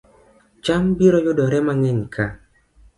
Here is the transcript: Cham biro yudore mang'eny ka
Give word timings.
Cham 0.63 0.83
biro 0.97 1.17
yudore 1.25 1.57
mang'eny 1.67 2.01
ka 2.13 2.25